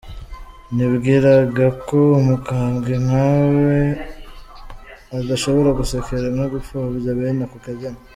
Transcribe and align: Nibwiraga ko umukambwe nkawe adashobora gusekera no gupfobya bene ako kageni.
Nibwiraga 0.75 1.65
ko 1.87 1.99
umukambwe 2.19 2.93
nkawe 3.05 3.77
adashobora 5.19 5.69
gusekera 5.79 6.27
no 6.37 6.45
gupfobya 6.51 7.11
bene 7.19 7.43
ako 7.47 7.57
kageni. 7.65 7.99